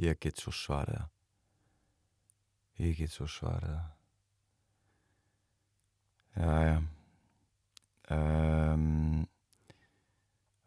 [0.00, 1.08] Ég get svo svariða.
[2.80, 3.82] Ég get svo svariða.
[6.36, 6.78] Jæja.
[8.12, 9.26] Um,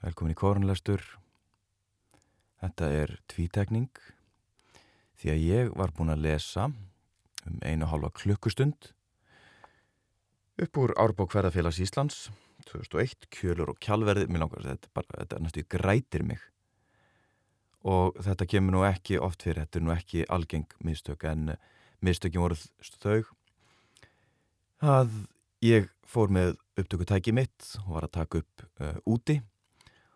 [0.05, 1.01] velkomin í korunlestur.
[2.61, 3.89] Þetta er tvítekning
[5.19, 6.69] því að ég var búin að lesa
[7.45, 8.91] um einu hálfa klukkustund
[10.61, 12.29] upp úr Árbók Hverðarfélags Íslands
[12.69, 16.41] 2001, Kjölur og Kjálverði mér langar þetta, bara, þetta næstu grætir mig
[17.85, 21.55] og þetta kemur nú ekki oft fyrir, þetta er nú ekki algeng mistök en
[22.01, 22.57] mistökin voru
[23.01, 23.21] þau
[24.85, 25.11] að
[25.65, 29.39] ég fór með upptökutæki mitt og var að taka upp uh, úti.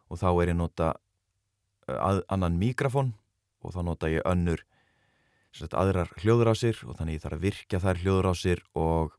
[0.10, 3.14] Og þá er ég nota uh, að, annan mikrofón
[3.64, 4.64] og þá nota ég önnur
[5.56, 8.64] sagt, aðrar hljóður á sér og þannig ég þarf að virkja þær hljóður á sér
[8.78, 9.18] og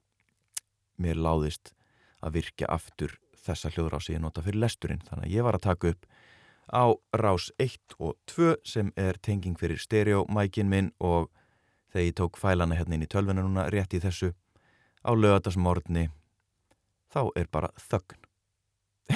[1.00, 1.72] mér láðist
[2.20, 5.04] að virkja aftur þessa hljóður á sér ég nota fyrir lesturinn.
[5.08, 6.06] Þannig að ég var að taka upp
[6.72, 11.30] á rás 1 og 2 sem er tenging fyrir stereomækin minn og
[11.92, 14.32] þegar ég tók fælana hérna inn í tölvuna núna rétt í þessu
[15.02, 16.08] á lögadagsmórni
[17.10, 18.20] þá er bara þögn.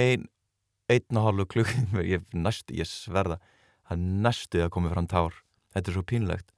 [0.00, 0.28] Ein
[0.90, 1.74] einn og hálfu klukk
[2.04, 3.40] ég, ég sverða
[3.88, 5.36] það næstu að komi fram tár.
[5.74, 6.50] Þetta er svo pínlegt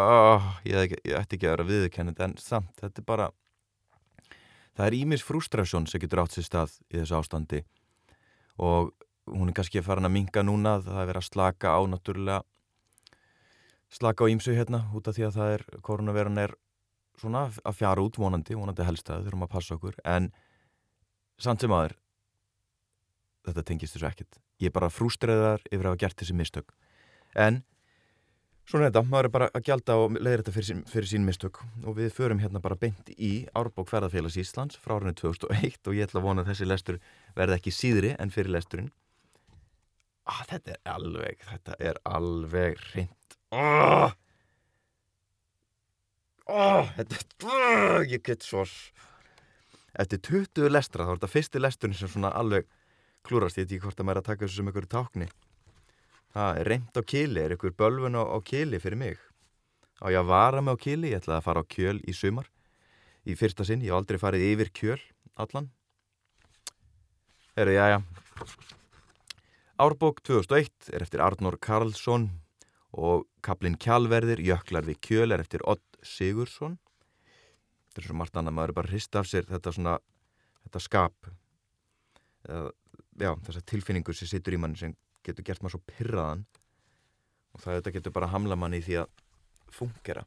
[0.00, 3.30] oh, ég, ég ætti ekki að vera viðkennið en samt, þetta er bara
[4.74, 7.62] það er ímis frustrasjón sem getur átt sér stað í þessu ástandi.
[8.62, 8.92] Og
[9.30, 12.42] hún er kannski að fara að minga núna það er verið að slaka á náttúrulega
[13.94, 16.54] slaka á ímsu hérna út af því að það er, koronaveran er
[17.20, 19.98] svona að fjara út vonandi, vonandi helst að þurfum að passa okkur.
[20.02, 20.32] En
[21.38, 21.94] samt sem aður
[23.46, 24.40] þetta tengist þessu ekkert.
[24.62, 26.74] Ég er bara frústreðar yfir að hafa gert þessi mistök.
[27.34, 27.62] En
[28.64, 31.62] svona þetta, maður er bara að gjalda og leiðir þetta fyrir sín, fyrir sín mistök.
[31.84, 36.08] Og við förum hérna bara beint í Árbók Ferðarfélags Íslands frá árinu 2001 og ég
[36.08, 37.00] ætla að vona að þessi lestur
[37.36, 38.92] verði ekki síðri en fyrir lesturinn.
[40.24, 44.14] Ah, þetta er alveg þetta er alveg reynd oh!
[46.48, 48.64] oh, þetta oh, ég get svo
[50.00, 52.64] eftir 20 lestra þá er þetta fyrsti lesturinn sem svona alveg
[53.24, 55.28] klúrast, ég veit ekki hvort að maður er að taka þessu sem einhverju tákni
[56.34, 59.18] það er reynd á kili, er einhver bölvun á, á kili fyrir mig?
[60.02, 62.50] Á ég að vara mig á kili, ég ætlaði að fara á kjöl í sumar.
[63.24, 65.00] Í fyrsta sinn, ég hef aldrei farið yfir kjöl
[65.40, 65.70] allan.
[67.54, 67.98] Herru, já, já.
[69.80, 72.28] Árbók 2001 er eftir Arnór Karlsson
[72.94, 76.76] og kaplinn Kjálverðir, Jöklar við kjöl er eftir Odd Sigursson
[77.94, 79.94] þetta er svo margt annað, maður er bara hrist af sér þetta svona,
[80.66, 81.28] þetta skap
[82.48, 82.72] eða
[83.22, 86.46] já, þessar tilfinningur sem situr í manni sem getur gert maður svo pyrraðan
[87.54, 89.12] og það þetta getur bara hamla manni því að
[89.74, 90.24] fungera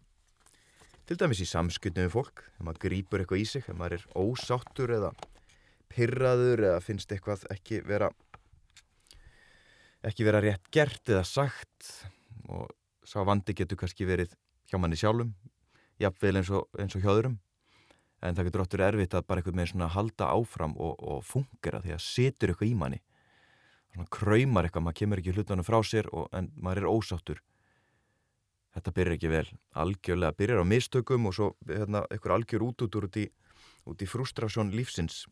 [1.08, 4.08] til dæmis í samskutnum við fólk þegar maður grýpur eitthvað í sig þegar maður er
[4.24, 5.12] ósáttur eða
[5.94, 8.12] pyrraður eða finnst eitthvað ekki vera
[10.08, 11.88] ekki vera rétt gert eða sagt.
[12.48, 12.70] Og
[13.08, 14.34] sá vandi getur kannski verið
[14.68, 15.32] hjá manni sjálfum
[16.02, 17.38] jafnveil eins og, eins og hjóðurum
[18.22, 21.82] en það getur óttur erfitt að bara eitthvað með svona halda áfram og, og fungera
[21.84, 23.00] því að setur eitthvað í manni
[24.06, 27.42] kræmar eitthvað, maður kemur ekki hlutunum frá sér og, en maður er ósáttur.
[28.78, 29.46] Þetta byrjar ekki vel.
[29.74, 33.26] Algjörlega, byrjar á mistökum og svo hérna, eitthvað algjör út út út í,
[33.90, 35.24] í frustrasjón lífsins.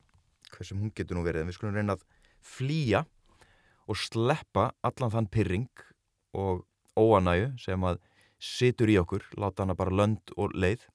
[0.50, 2.08] Hvað sem hún getur nú verið, en við skulum reyna að
[2.46, 3.04] flýja
[3.86, 5.86] og sleppa allan þann pyrring
[6.34, 6.66] og
[6.98, 8.02] óanægu sem að
[8.42, 10.88] situr í okkur, láta hana bara lönd og leið.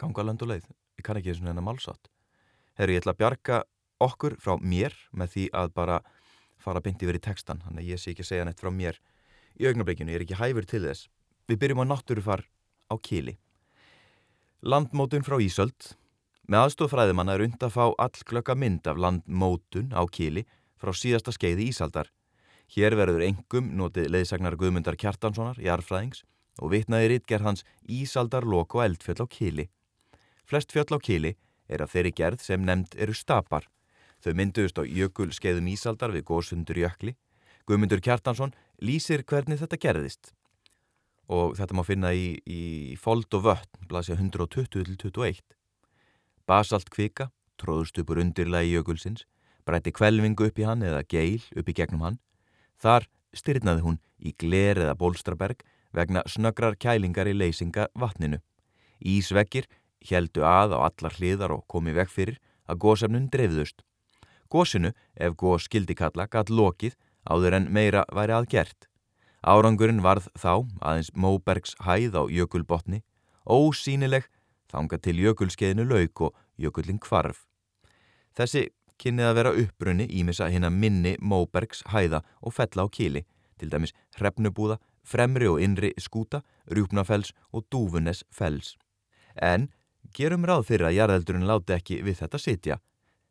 [0.00, 0.66] Ganga land og leið,
[0.98, 2.08] ég kann ekki eins og hennar málsátt
[2.74, 3.58] Herru, ég ætla að bjarga
[4.02, 6.00] okkur frá mér með því að bara
[6.64, 9.00] fara byndi verið í textan, þannig að ég sé ekki að segja neitt frá mér
[9.60, 11.08] í augnablikinu, ég er ekki hæfur til þess.
[11.48, 12.44] Við byrjum á náttúrufar
[12.88, 13.36] á Kíli
[14.64, 15.92] Landmótun frá Ísöld.
[16.48, 20.46] Með aðstóð fræðimanna er und að fá all klöka mynd af landmótun á Kíli
[20.80, 22.08] frá síðasta skeiði Ísaldar.
[22.72, 26.24] Hér verður engum notið leiðsagnar Guðmundar Kjartanssonar í arfræðings
[26.60, 29.68] og vitnaði rittgerð hans Ísaldar lok og eldfjöll á Kíli
[30.44, 31.36] Flest fjöll á Kili
[31.68, 33.64] er af þeirri gerð sem nefnd eru stapar.
[34.24, 37.12] Þau mynduðust á jökul skeiðum Ísaldar við góðsundur jökli.
[37.68, 40.32] Guðmundur Kjartansson lýsir hvernig þetta gerðist.
[41.28, 45.44] Og þetta má finna í, í Fold og Vötn, blasja 120-21.
[46.48, 47.30] Basalt kvika,
[47.60, 49.26] undirlega í jökulsins,
[49.64, 52.18] brætti kvelvingu upp í hann eða geil upp í gegnum hann.
[52.80, 58.40] Þar styrnaði hún í gler eða bólstraberg vegna snöggrar kælingar í leysinga vatninu.
[59.04, 59.68] Ísveggir
[60.04, 63.84] heldu að á allar hliðar og komi vekk fyrir að gósefnun dreifðust.
[64.50, 66.96] Gósinu, ef gós skildi kalla, gatt lokið
[67.30, 68.88] áður en meira væri aðgert.
[69.44, 73.02] Árangurinn varð þá aðeins Móbergs hæð á jökulbotni,
[73.44, 74.28] ósínileg
[74.72, 77.44] þanga til jökulskeiðinu lauk og jökullin kvarf.
[78.34, 78.70] Þessi
[79.00, 83.24] kynnið að vera uppbrunni ímissa hinn að minni Móbergs hæða og fella á kíli,
[83.58, 88.74] til dæmis hrefnubúða, fremri og innri skúta, rjúpnafells og dúfunes fells.
[89.36, 89.68] En
[90.16, 92.78] gerum ráð fyrir að jarðeldurinn láti ekki við þetta sitja.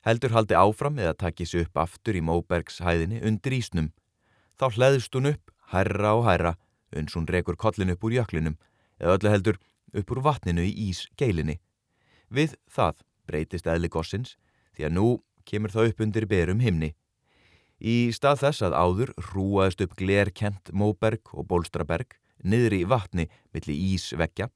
[0.03, 3.93] Heldur haldi áfram eða takis upp aftur í Móbergs hæðinni undir ísnum.
[4.59, 6.57] Þá hlæðist hún upp, hærra og hærra,
[6.91, 8.57] uns hún rekur kollin upp úr jöklinum,
[8.99, 9.59] eða öllu heldur
[9.95, 11.61] upp úr vatninu í ís geilinni.
[12.27, 14.35] Við það breytist eðli gossins,
[14.75, 15.07] því að nú
[15.47, 16.91] kemur það upp undir berum himni.
[17.79, 23.79] Í stað þess að áður hrúaðist upp glerkent Móberg og Bólstraberg niður í vatni millir
[23.95, 24.49] ísveggja,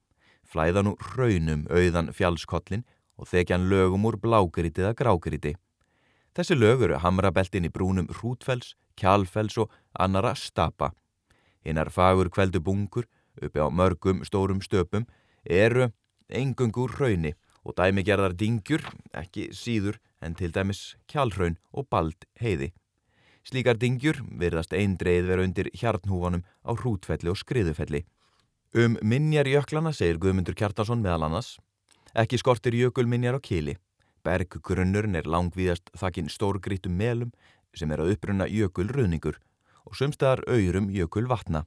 [0.44, 2.84] flæða nú raunum auðan fjallskollin
[3.18, 5.54] og þekjan lögum úr blágriti eða grágriti.
[6.38, 10.92] Þessi lög eru hamrabeltin í brúnum hrútfells, kjálfells og annara stapa.
[11.66, 13.08] Hinnar fagur kveldu bungur
[13.42, 15.06] uppi á mörgum stórum stöpum
[15.44, 15.90] eru
[16.28, 17.34] engungur rauni
[17.64, 18.82] og dæmigerðar dingjur,
[19.12, 22.72] ekki síður en til dæmis kjálraun og bald heiði.
[23.44, 28.04] Slíkar dingjur virðast eindreið vera undir hjarnhúfanum á hrútfelli og skriðufelli.
[28.76, 31.56] Um minjar jöklana segir Guðmundur Kjartason meðal annars.
[32.14, 33.76] Ekki skortir jökulminjar á kili.
[34.24, 37.32] Berggrunnurinn er langvíðast þakkinn stórgrítum melum
[37.76, 39.38] sem er að upprunna jökulruðningur
[39.84, 41.64] og sumstaðar auðrum jökulvatna.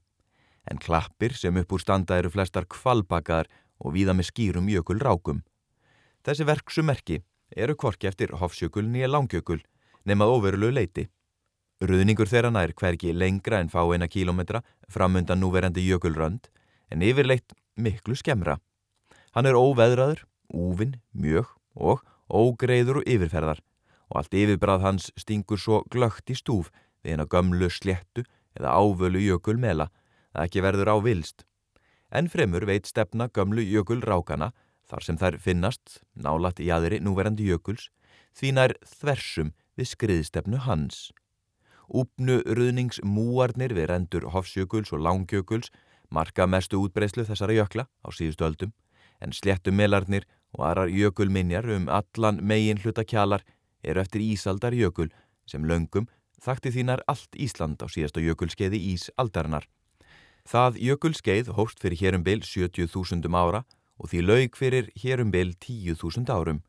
[0.69, 3.49] En klappir sem upp úr standa eru flestar kvalbakaðar
[3.81, 5.41] og víða með skýrum jökulrákum.
[6.25, 7.21] Þessi verksumerki
[7.57, 9.61] eru kvorki eftir hofsjökul nýja langjökul
[10.05, 11.07] nefnað ofurlu leiti.
[11.81, 16.49] Ruðningur þeirra nær hverki lengra en fá eina kílometra framundan núverandi jökulrönd
[16.94, 18.59] en yfirleitt miklu skemra.
[19.33, 22.01] Hann er óveðraður, úvinn, mjög og
[22.31, 23.62] ógreiður og yfirferðar
[24.12, 26.71] og allt yfirbrað hans stingur svo glögt í stúf
[27.01, 28.25] við eina gömlu sléttu
[28.57, 29.88] eða ávölu jökulmela
[30.36, 31.45] að ekki verður á vilst.
[32.12, 34.51] En fremur veit stefna gömlu jökulrákana
[34.92, 37.88] þar sem þær finnast, nálat í aðri núverandi jökuls,
[38.36, 41.12] því nær þversum við skriðstefnu hans.
[41.88, 45.71] Úpnu ruðningsmúarnir við rendur hofsjökuls og langjökuls
[46.12, 48.75] marka mestu útbreyslu þessara jökla á síðustu öldum,
[49.24, 53.44] en sléttu melarnir og aðrar jökulminjar um allan megin hlutakjalar
[53.83, 55.12] eru eftir Ísaldar jökul
[55.48, 56.07] sem löngum
[56.42, 59.68] þakti þínar allt Ísland á síðasta jökulskeiði Ísaldarinnar.
[60.48, 63.63] Það jökulskeið hóst fyrir hérum byl 70.000 ára
[64.01, 66.63] og því laug fyrir hérum byl 10.000 árum.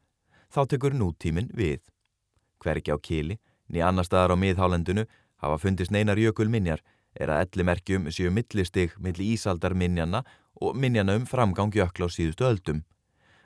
[0.52, 1.80] Þá tekur nútíminn við.
[2.60, 3.38] Hvergi á kili,
[3.72, 5.06] niður annar staðar á miðhálendinu
[5.40, 6.82] hafa fundist neinar jökulminjar
[7.16, 10.22] er að ellimerkjum séu millistig milli Ísaldarminjana
[10.60, 12.84] og minjana um framgang jökla á síðustu öldum.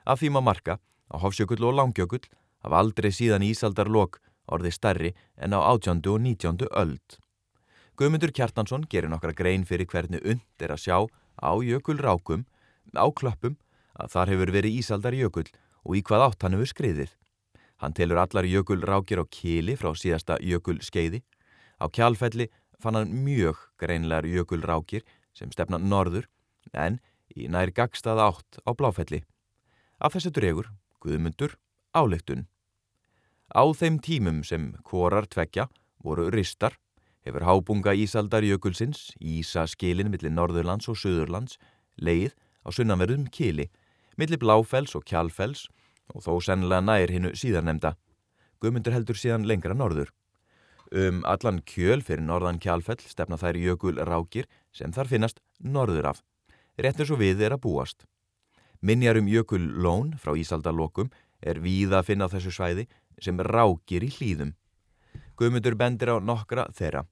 [0.07, 0.79] Af því maður marka
[1.11, 2.23] að Hofsjökull og Langjökull
[2.63, 5.99] hafa aldrei síðan Ísaldarlokk orðið stærri en á 18.
[6.07, 6.67] og 19.
[6.71, 7.17] öld.
[7.99, 10.97] Guðmundur Kjartansson gerir nokkra grein fyrir hvernig und er að sjá
[11.43, 12.45] á jökulrákum,
[12.95, 13.57] á klöppum,
[13.99, 15.49] að þar hefur verið Ísaldar jökull
[15.83, 17.11] og í hvað átt hann hefur skriðið.
[17.81, 21.23] Hann telur allar jökulrákir á kili frá síðasta jökulskeiði.
[21.83, 22.47] Á kjálfelli
[22.79, 25.03] fann hann mjög greinlegar jökulrákir
[25.35, 26.29] sem stefna norður
[26.73, 27.01] en
[27.35, 29.25] í nær gagstað átt á bláfelli.
[29.97, 30.67] Af þessu dregur,
[31.01, 31.55] Guðmundur,
[31.97, 32.45] áleiktun.
[33.49, 35.65] Á þeim tímum sem korar tvekja
[36.03, 36.75] voru ristar
[37.25, 41.57] hefur hábunga Ísaldar jökulsins, Ísa skilin millir Norðurlands og Suðurlands,
[41.97, 43.67] leið á sunnanverðum kili,
[44.17, 45.65] millir Bláfells og Kjálfells
[46.13, 47.95] og þó sennilega nær hinnu síðarnemda.
[48.61, 50.13] Guðmundur heldur síðan lengra norður.
[50.93, 56.21] Um allan kjöl fyrir norðan Kjálfell stefna þær jökul rákir sem þar finnast norður af.
[56.79, 58.05] Réttur svo við er að búast.
[58.81, 61.09] Minjarum jökul lón frá Ísaldalokum
[61.41, 62.87] er víða að finna þessu svæði
[63.21, 64.53] sem rákir í hlýðum.
[65.37, 67.05] Guðmundur bendir á nokkra þeirra.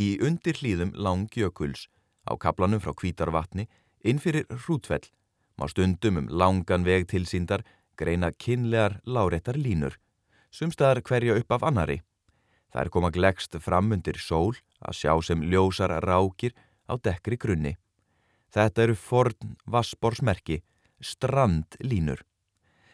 [0.00, 1.88] Í undir hlýðum langjökuls
[2.28, 3.68] á kaplanum frá kvítarvatni
[4.04, 5.08] inn fyrir hrútfell
[5.60, 7.64] má stundum um langan veg tilsýndar
[8.00, 9.98] greina kynlegar láréttar línur,
[10.50, 12.00] sumstaðar hverja upp af annari.
[12.72, 16.54] Það er koma glegst fram undir sól að sjá sem ljósar rákir
[16.88, 17.76] á dekkri grunni.
[18.50, 20.60] Þetta eru forn vassborsmerki,
[21.00, 22.24] strandlínur.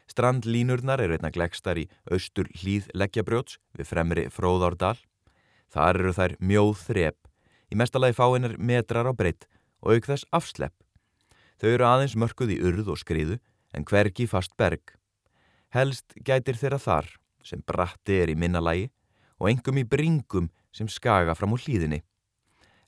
[0.07, 4.99] Strandlínurnar eru einna glegstar í austur hlýð leggjabrjóts við fremri fróðárdal
[5.73, 7.17] Þar eru þær mjóð þrep,
[7.73, 9.49] í mestalagi fáinnar metrar á breytt
[9.83, 10.75] og auk þess afslepp.
[11.61, 13.39] Þau eru aðeins mörkuð í urð og skriðu
[13.77, 14.95] en hvergi fast berg.
[15.75, 17.11] Helst gætir þeirra þar
[17.45, 18.89] sem bratti er í minnalagi
[19.41, 22.03] og engum í bringum sem skaga fram úr hlýðinni.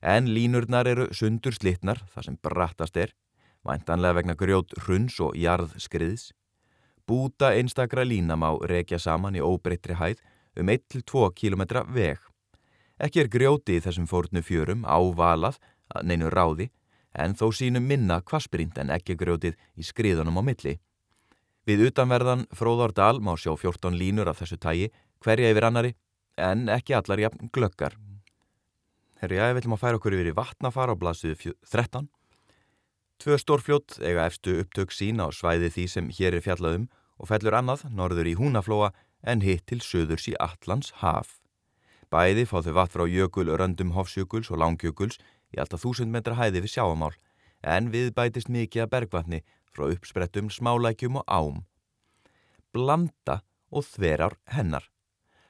[0.01, 3.11] En línurnar eru sundur slittnar þar sem brattast er,
[3.67, 6.31] væntanlega vegna grjót hruns og jarðskriðs.
[7.07, 10.21] Búta einstakra línam á rekja saman í óbreyttri hæð
[10.59, 12.19] um 1-2 km veg.
[12.99, 15.59] Ekki er grjóti í þessum fórnu fjörum ávalað
[15.95, 16.69] að neinu ráði
[17.15, 20.75] en þó sínum minna kvassbrínd en ekki grjótið í skriðunum á milli.
[21.67, 24.91] Við utanverðan Fróðardal má sjá 14 línur af þessu tægi
[25.23, 25.95] hverja yfir annari,
[26.37, 27.97] en ekki allar jafn glöggar.
[29.19, 32.05] Herru, já, við viljum að færa okkur yfir í vatnafar á blasiðu 13.
[33.19, 36.85] Tvö stórfljót eiga efstu upptök sína á svæði því sem hér er fjallaðum
[37.19, 38.93] og fellur annað norður í húnaflóa
[39.27, 41.33] en hitt til söðurs í Allands haf.
[42.07, 45.19] Bæði fá þau vatn frá jökul röndum hofsjökuls og langjökuls
[45.51, 47.11] í alltaf þúsund metra hæði við sjáamál
[47.59, 49.41] en við bætist mikið að bergvatni
[49.75, 51.59] frá uppsprettum smálækjum og ám.
[52.71, 54.87] Blanda og þverar hennar.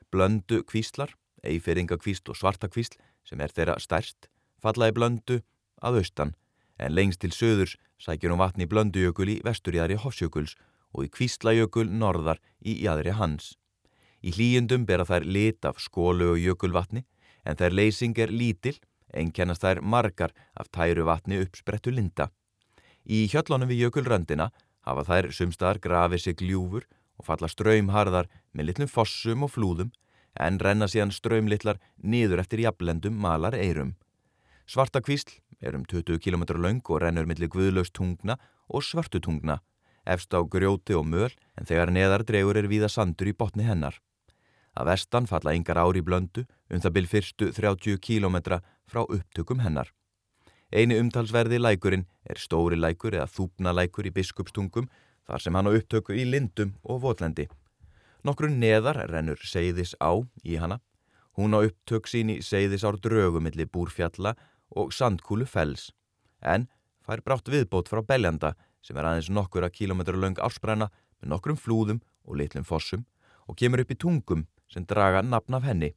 [0.10, 1.14] Blöndu kvíslar,
[1.46, 4.30] eiferinga-kvísl og svartakvísl sem er þeirra stærst,
[4.62, 5.42] fallaði blöndu
[5.82, 6.36] að austan
[6.80, 10.56] en lengst til söðurs sækjur hún vatni í blöndujökul í vesturjæðri Hofsjökuls
[10.96, 13.54] og í kvíslajökul norðar í jæðri hans.
[14.24, 17.06] Í hlýjundum bera þær lit af skólu og jökulvatni
[17.46, 18.78] en þær leysing er lítil,
[19.14, 22.30] einkennast þær margar af tæru vatni uppsprettu linda.
[23.06, 24.50] Í hjöllunum við jökulröndina
[24.86, 26.86] hafa þær sumstaðar grafið sig gljúfur
[27.20, 29.92] og falla ströymharðar með litlum fossum og flúðum
[30.40, 33.96] en renna síðan ströymlittlar niður eftir jafnlendum malar eirum.
[34.70, 38.38] Svarta kvísl er um 20 km laung og rennur millir guðlaust tungna
[38.70, 39.60] og svartu tungna,
[40.06, 44.00] efst á grjóti og möl en þegar neðar dregur er viða sandur í botni hennar.
[44.78, 49.90] Að vestan falla yngar ári blöndu um það byrj fyrstu 30 km frá upptökum hennar.
[50.72, 54.86] Einu umtalsverði lækurinn er stóri lækur eða þúpna lækur í biskupstungum
[55.26, 57.48] þar sem hann á upptöku í lindum og votlendi.
[58.28, 60.12] Nokkur neðar rennur Seyðis á
[60.44, 60.82] í hana.
[61.40, 64.34] Hún á upptök sín í Seyðis ár draugumilli búrfjalla
[64.76, 65.90] og sandkúlu fells,
[66.44, 66.68] en
[67.06, 70.90] fær brátt viðbót frá Beljanda sem er aðeins nokkura kílometra laung ársbræna
[71.22, 73.06] með nokkrum flúðum og litlum fossum
[73.48, 75.94] og kemur upp í tungum sem draga nafn af henni,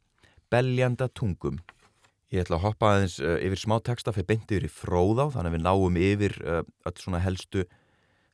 [0.49, 1.59] Beljanda tungum.
[2.33, 5.51] Ég ætla að hoppa aðeins uh, yfir smá texta fyrir beinti yfir í fróðá þannig
[5.51, 7.67] að við náum yfir uh, öll svona helstu,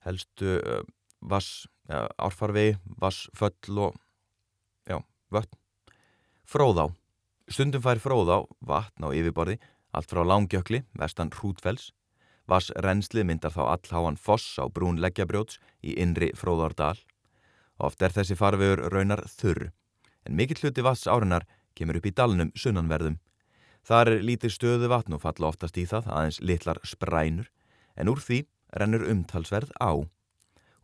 [0.05, 0.61] helstu
[1.21, 3.97] vass, árfarvegi, vassföll og
[4.89, 5.01] já,
[5.33, 5.57] vötn.
[6.49, 6.89] Fróðá.
[7.49, 9.59] Stundum fær fróðá vatn á yfirborði
[9.93, 11.93] allt frá langjökli, vestan hrútfells.
[12.49, 16.97] Vass rennslið myndar þá allháan foss á brún leggjabrjóts í innri fróðardal.
[17.79, 19.69] Oft er þessi farvegur raunar þurr,
[20.25, 21.45] en mikill hluti vass árinar
[21.77, 23.19] kemur upp í dalnum sunnanverðum.
[23.85, 27.53] Þar er lítið stöðu vatn og falla oftast í það aðeins litlar sprænur,
[27.97, 28.43] en úr því
[28.75, 30.09] rennur umtalsverð á.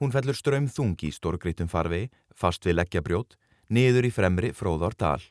[0.05, 3.39] Hún fellur ströym þungi í stórgrítum farvegi, fast við leggjabrjót,
[3.73, 5.23] niður í fremri fróðardal.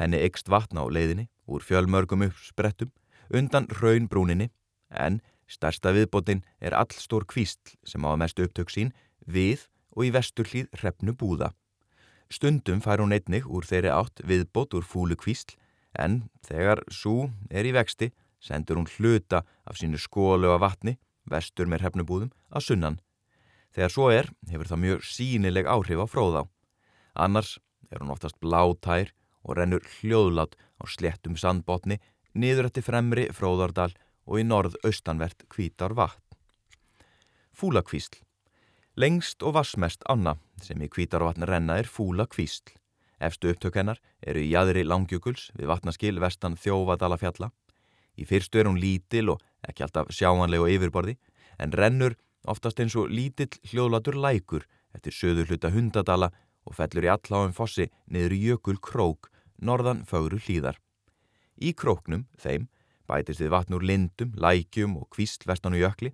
[0.00, 2.88] Henni ykst vatn á leiðinni úr fjölmörgum uppsprettum
[3.28, 4.46] undan raunbrúninni
[4.88, 8.94] en stærsta viðbótin er allstór kvísl sem á að mestu upptök sín
[9.28, 11.50] við og í vestur hlýð hrefnu búða.
[12.32, 15.52] Stundum fær hún einnig úr þeirri átt viðbót úr fúlu kvísl
[16.00, 18.08] en þegar svo er í vexti
[18.40, 20.96] sendur hún hluta af sínu skólu af vatni,
[21.28, 22.98] vestur með hrefnubúðum, að sunnan.
[23.74, 26.42] Þegar svo er, hefur það mjög sínileg áhrif á fróðá.
[27.14, 27.58] Annars
[27.90, 29.12] er hún oftast blátær
[29.44, 31.98] og rennur hljóðlát á sléttum sandbotni
[32.34, 33.92] niður eftir fremri fróðardal
[34.28, 36.22] og í norð-austanvert kvítar vatn.
[37.56, 38.22] Fúlakvísl
[38.98, 42.72] Lengst og vassmest ána sem í kvítarvatn renna er fúlakvísl.
[43.22, 47.52] Efstu upptökennar eru í jæðri langjökuls við vatnaskil vestan þjófadala fjalla.
[48.18, 51.14] Í fyrstu er hún lítil og ekki alltaf sjáanleg og yfirborði
[51.62, 56.30] en rennur oftast eins og lítill hljóðlatur lækur eftir söður hluta hundadala
[56.68, 60.78] og fellur í alláum fossi niður í jökul krók norðan fögru hlýðar.
[61.58, 62.68] Í króknum, þeim,
[63.08, 66.12] bætist við vatn úr lindum, lækjum og kvísl vestan og jökli.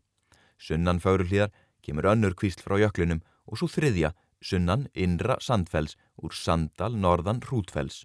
[0.58, 1.52] Sunnan fögru hlýðar
[1.84, 8.04] kemur önnur kvísl frá jöklinum og svo þriðja, sunnan innra sandfells úr sandal norðan hrútfells.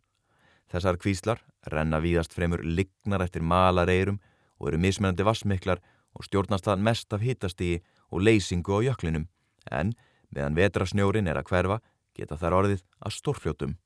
[0.70, 1.40] Þessar kvíslar
[1.72, 4.20] renna víðast fremur lignar eftir malareirum
[4.60, 5.82] og eru mismennandi vassmiklar
[6.14, 9.28] og stjórnast það mest af hittastígi og leysingu á jöklinum
[9.72, 9.94] en
[10.34, 11.80] meðan vetrasnjórin er að hverfa
[12.18, 13.78] geta þær orðið að stórfljótum.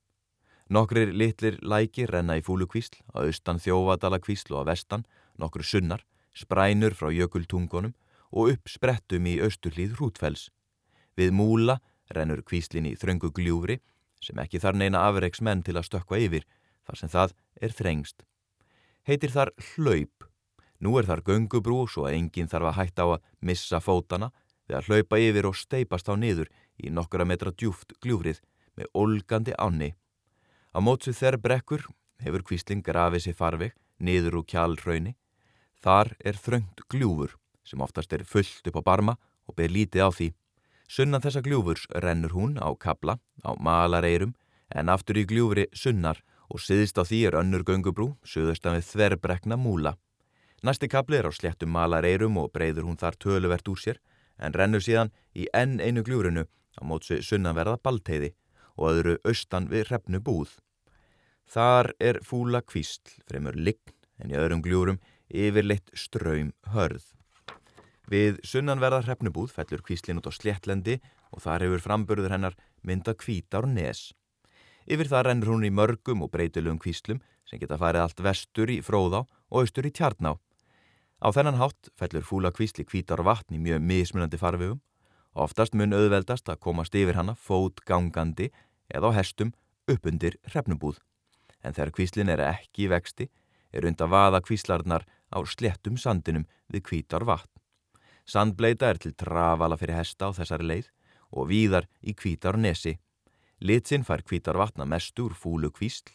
[0.74, 5.06] Nokkrir litlir læki renna í fúlukvísl, að austan þjófadala kvísl og að vestan,
[5.38, 7.94] nokkru sunnar, sprænur frá jökultungunum
[8.34, 10.50] og upp sprettum í austurlíð hrútfells.
[11.18, 11.78] Við múla
[12.14, 13.80] rennur kvíslin í þröngu gljúfri
[14.24, 16.48] sem ekki þar neina afreiks menn til að stökka yfir
[16.88, 18.24] þar sem það er þrengst.
[19.04, 20.30] Heitir þar hlaup.
[20.84, 24.34] Nú er þar göngubrú svo að enginn þarf að hætta á að missa fótana
[24.68, 28.42] við að hlaupa yfir og steipast á niður í nokkura metra djúft gljúfrið
[28.76, 29.94] með olgandi áni.
[30.76, 31.88] Á mótsu þeirr brekkur
[32.26, 35.16] hefur kvísling grafið sér farveg niður úr kjálrauni.
[35.80, 39.16] Þar er þröngt gljúfur sem oftast er fullt upp á barma
[39.48, 40.30] og ber lítið á því.
[40.92, 44.36] Sunnan þessa gljúfurs rennur hún á kabla, á malareirum,
[44.68, 46.20] en aftur í gljúfri sunnar
[46.52, 49.96] og siðist á því er önnur göngubrú, söðustan við þverbrekna múla.
[50.64, 53.98] Næsti kabli er á sléttum malareirum og breyður hún þar töluvert úr sér,
[54.40, 58.30] en rennur síðan í enn einu gljúrinu á mótsu sunnanverða balteiði
[58.80, 60.54] og öðru austan við hrefnu búð.
[61.52, 63.92] Þar er fúla kvísl, fremur lign
[64.24, 67.12] en í öðrum gljúrum yfirleitt ströym hörð.
[68.08, 71.02] Við sunnanverða hrefnubúð fellur kvíslin út á sléttlendi
[71.36, 72.56] og þar hefur framburður hennar
[72.88, 74.14] mynda kvítar nes.
[74.88, 78.80] Yfir það rennur hún í mörgum og breytilugum kvíslum sem geta farið allt vestur í
[78.80, 80.38] fróðá og austur í tjarná.
[81.24, 84.82] Á þennan hátt fellur fúla kvísli kvítar vatn í mjög mismunandi farvegum.
[85.40, 88.50] Oftast mun auðveldast að komast yfir hana fót gangandi
[88.92, 89.54] eða á hestum
[89.88, 90.98] upp undir hrefnubúð.
[91.64, 93.30] En þegar kvíslin er ekki í vexti
[93.72, 97.48] er undan vaða kvíslarnar á sléttum sandinum við kvítar vatn.
[98.28, 100.90] Sandbleita er til trafala fyrir hesta á þessari leið
[101.32, 102.98] og víðar í kvítar nesi.
[103.64, 106.12] Litsinn fær kvítar vatna mest úr fúlu kvísl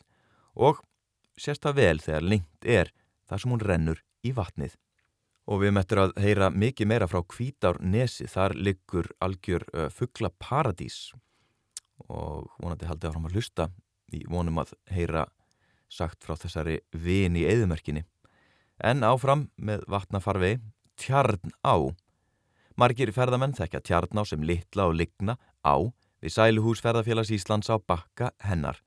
[0.52, 0.84] og
[1.40, 2.92] sérst það vel þegar lengt er
[3.24, 4.76] þar sem hún rennur í vatnið.
[5.48, 10.28] Og við möttum að heyra mikið meira frá kvítar nesi, þar liggur algjör uh, fuggla
[10.36, 11.08] paradís
[12.08, 13.68] og vonandi haldið áfram að hlusta
[14.14, 15.24] í vonum að heyra
[15.88, 18.04] sagt frá þessari vini eðumerkinni.
[18.78, 20.58] En áfram með vatnafarvei
[20.98, 21.76] Tjarn á.
[22.78, 25.80] Margir ferðamenn þekka Tjarn á sem litla og ligna á
[26.22, 28.82] við Sæluhús ferðarfélags Íslands á bakka hennar.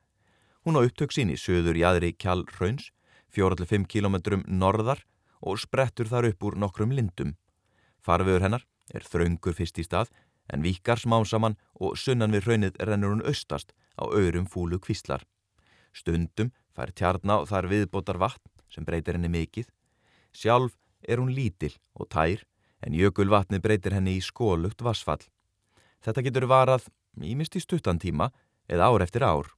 [0.63, 2.91] Hún á upptök sín í söður jæðri Kjall Rauns,
[3.33, 5.01] 4-5 km norðar
[5.41, 7.35] og sprettur þar upp úr nokkrum lindum.
[8.01, 10.11] Farfiður hennar er þraungur fyrst í stað
[10.51, 15.23] en vikar smásaman og sunnan við raunnið rennur hún austast á öðrum fúlu kvíslar.
[15.93, 19.67] Stundum fær Tjarn á þar viðbótar vatn sem breytir henni mikið.
[20.31, 22.45] Sjálf er hún lítil og tær
[22.81, 25.21] en jökulvatni breytir henni í skólugt vassfall.
[26.01, 26.87] Þetta getur varað
[27.21, 28.31] ímist í stuttan tíma
[28.71, 29.51] eða ár eftir ár.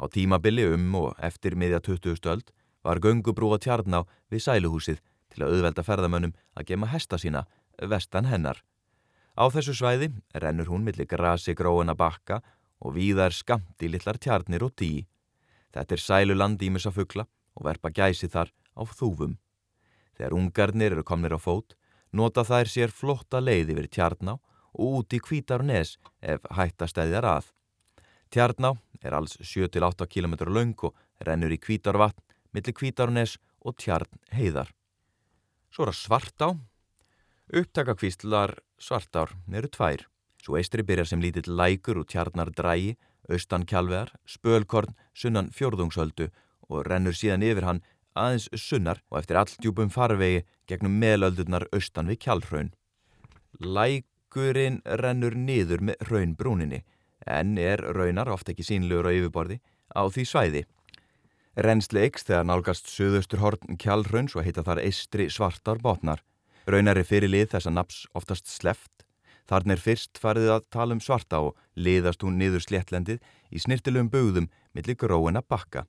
[0.00, 2.16] Á tímabili um og eftir miðja 20.
[2.16, 2.52] stöld
[2.84, 5.00] var göngubrú að tjarná við sæluhúsið
[5.30, 7.44] til að auðvelda ferðamönnum að gema hesta sína
[7.90, 8.60] vestan hennar.
[9.38, 12.40] Á þessu svæði rennur hún millir grasi gróina bakka
[12.80, 15.06] og víðar skamt í litlar tjarnir og tí.
[15.70, 19.36] Þetta er sæluland ímessa fuggla og verpa gæsi þar á þúfum.
[20.16, 21.76] Þegar ungarnir eru komnir á fót,
[22.12, 24.36] nota þær sér flotta leið yfir tjarná
[24.74, 27.46] og út í kvítarnes ef hættastæðjar að.
[28.30, 30.94] Tjarná er alls 7-8 km laung og
[31.26, 34.70] rennur í kvítarvatn, millir kvítarnes og tjarn heiðar.
[35.70, 36.48] Svo er að svartá.
[37.50, 40.06] Upptakakvíslar svartár eru tvær.
[40.42, 42.96] Svo eistri byrjar sem lítill lækur og tjarnar drægi,
[43.30, 46.30] austan kjálvegar, spölkorn, sunnan fjörðungsöldu
[46.70, 47.82] og rennur síðan yfir hann
[48.18, 52.72] aðeins sunnar og eftir alldjúpum farvegi gegnum meðlöldurnar austan við kjálfraun.
[53.60, 56.82] Lækurinn rennur niður með raunbrúninni
[57.26, 59.60] en er raunar oft ekki sínlegur á yfirborði
[59.94, 60.64] á því svæði.
[61.60, 66.22] Rennsli ykst þegar nálgast söðustur horn kjálfraun svo heita þar eistri svartar botnar.
[66.64, 69.04] Raunar er fyrir lið þessa naps oftast sleft.
[69.44, 73.20] Þarna er fyrst farið að tala um svarta og liðast hún niður sléttlendið
[73.52, 75.84] í snirtilum bugðum millir gróina bakka.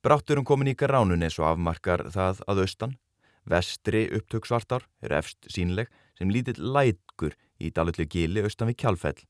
[0.00, 2.96] Bráttur um komin í Garánunis og afmarkar það að austan.
[3.44, 9.20] Vestri upptök svartar er efst sínleg sem lítill lætgur í dalullu gili austan við kjálfell.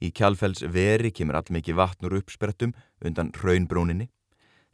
[0.00, 2.72] Í kjálfells veri kemur allmikið vatnur uppsprettum
[3.04, 4.08] undan raunbrúninni.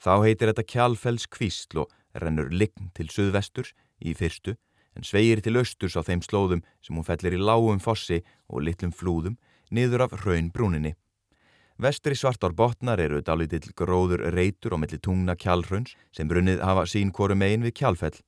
[0.00, 4.56] Þá heitir þetta kjálfells kvísl og rennur lign til suðvesturs í fyrstu
[4.96, 8.94] en sveigir til austurs á þeim slóðum sem hún fellir í lágum fossi og litlum
[8.96, 9.36] flúðum
[9.70, 10.96] niður af raunbrúninni.
[11.80, 17.12] Vestri svartar botnar eru dálítill gróður reytur og milli tungna kjálhrauns sem brunnið hafa sín
[17.12, 18.18] koru megin við kjálfell.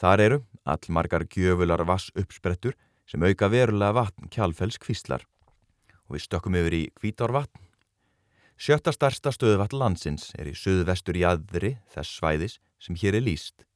[0.00, 2.76] Þar eru allmargar gjöfular vass uppsprettur
[3.08, 5.24] sem auka verulega vatn kjálfells kvíslar.
[6.08, 7.65] Og við stökkum yfir í kvítárvatn.
[8.56, 13.66] Sjötta starsta stöðuvatn landsins er í söðvestur jæðri þess svæðis sem hér er líst.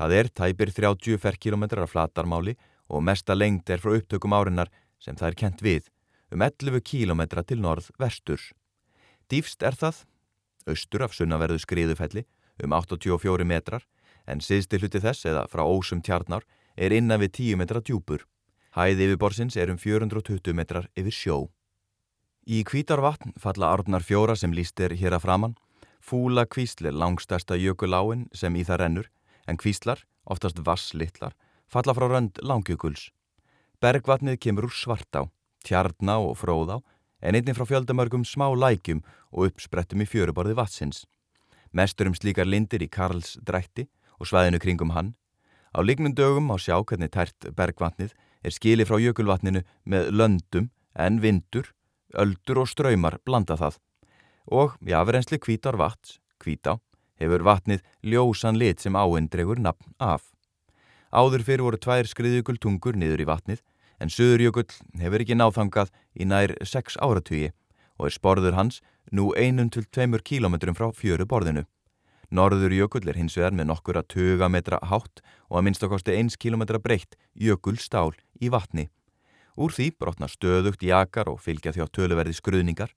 [0.00, 2.54] Það er tæpir 30 ferrkilometrar af flatarmáli
[2.88, 5.92] og mesta lengt er frá upptökum árinnar sem það er kent við
[6.32, 8.50] um 11 kilometra til norð-vesturs.
[9.28, 10.02] Dýfst er það,
[10.64, 12.24] austur af sunnaverðu skriðufelli,
[12.64, 13.84] um 84 metrar,
[14.24, 18.24] en siðsti hluti þess, eða frá ósum tjarnar, er innan við 10 metra djúpur.
[18.72, 21.38] Hæði yfir borsins er um 420 metrar yfir sjó.
[22.42, 25.52] Í kvítarvatn falla árnar fjóra sem líst er hér að framann.
[26.02, 29.10] Fúla kvísli langstasta jökuláin sem í það rennur,
[29.46, 31.36] en kvíslar, oftast vasslittlar,
[31.70, 33.12] falla frá rönd langjökuls.
[33.78, 35.28] Bergvatnið kemur úr svartá,
[35.62, 36.80] tjarná og fróðá,
[37.22, 41.04] en einnig frá fjöldamörgum smá lækjum og uppsprettum í fjöruborði vatsins.
[41.70, 43.86] Mestur um slíkar lindir í Karls drætti
[44.18, 45.14] og svæðinu kringum hann.
[45.70, 48.10] Á lignum dögum á sjá hvernig tært bergvatnið
[48.42, 51.70] er skili frá jökulvatninu með löndum en vindur,
[52.18, 53.78] öldur og ströymar blanda það.
[54.50, 56.78] Og í afrensli kvítar vats, kvítá,
[57.20, 60.32] hefur vatnið ljósan lit sem áendregur nafn af.
[61.12, 63.60] Áður fyrir voru tvær skriðjökultungur niður í vatnið
[64.02, 67.52] en Suðurjökull hefur ekki náþangað í nær 6 áratugi
[67.98, 68.80] og er sporður hans
[69.12, 71.66] nú einum til tveimur kílometrum frá fjöru borðinu.
[72.32, 75.20] Norður jökull er hins vegar með nokkur að tuga metra hátt
[75.50, 78.88] og að minnst okkosti eins kílometra breytt jökulstál í vatni.
[79.56, 82.94] Úr því brotna stöðugt jakar og fylgja því á töluverði skruðningar.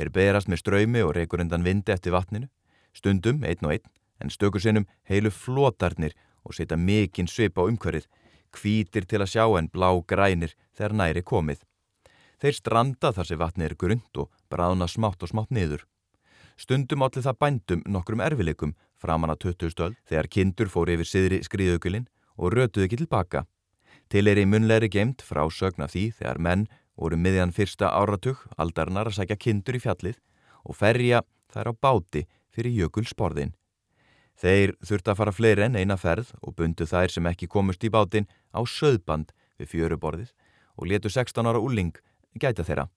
[0.00, 2.48] Þeir berast með ströymi og reykur undan vindi eftir vatninu,
[2.96, 8.08] stundum einn og einn, en stökur sinnum heilu flotarnir og setja mikinn svip á umhverfið,
[8.50, 11.60] kvítir til að sjá en blá grænir þegar næri komið.
[12.40, 15.84] Þeir stranda þar sem vatni er grund og bráðna smátt og smátt niður.
[16.56, 21.44] Stundum allir það bændum nokkrum erfileikum framan að 20 stöld þegar kindur fór yfir siðri
[21.44, 22.08] skriðaugulinn
[22.40, 23.44] og rötuðu ekki tilbaka.
[24.10, 26.66] Til er í munleiri geimt frá sögna því þegar menn
[26.98, 30.18] voru miðjan fyrsta áratug aldarnar að sækja kindur í fjallið
[30.66, 31.22] og ferja
[31.54, 33.54] þær á báti fyrir jökulsporðin.
[34.34, 37.92] Þeir þurfti að fara fleiri en eina ferð og bundu þær sem ekki komust í
[37.92, 40.34] bátin á söðband við fjöruborðið
[40.74, 41.94] og letu 16 ára úling
[42.34, 42.88] gæta þeirra.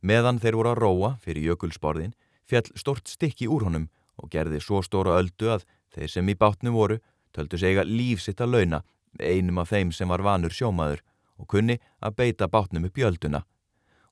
[0.00, 2.14] Meðan þeir voru að róa fyrir jökulsporðin
[2.48, 6.78] fjall stort stykki úr honum og gerði svo stóra öldu að þeir sem í bátnum
[6.78, 7.02] voru
[7.36, 8.86] töldu segja lífsitt að launa
[9.20, 11.02] einum af þeim sem var vanur sjómaður
[11.38, 13.44] og kunni að beita bátnum upp í ölduna.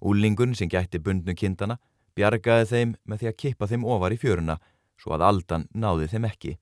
[0.00, 1.78] Úlingun sem gætti bundnu kindana
[2.16, 4.58] bjargaði þeim með því að kippa þeim ofar í fjöruna
[5.00, 6.52] svo að aldan náði þeim ekki.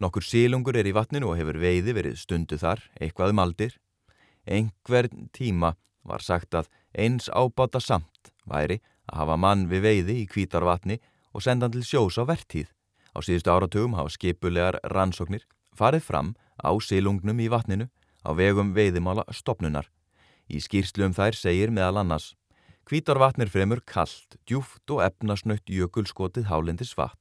[0.00, 3.76] Nokkur sílungur er í vatninu og hefur veiði verið stundu þar, eitthvað um aldir.
[4.44, 10.28] Engvern tíma var sagt að eins ábáta samt væri að hafa mann við veiði í
[10.28, 10.98] kvítarvatni
[11.32, 12.68] og senda hann til sjós á vertíð.
[13.14, 17.90] Á síðustu áratugum hafa skipulegar rannsóknir farið fram á sílungnum í vatninu
[18.22, 19.90] á vegum veiðimála stopnunar.
[20.48, 22.34] Í skýrslu um þær segir meðal annars
[22.84, 27.16] Kvítarvatnir fremur kallt, djúft og efnasnött jökulskotið hálendis vatn.